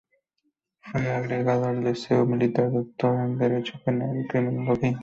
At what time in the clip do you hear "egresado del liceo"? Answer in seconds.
1.15-2.25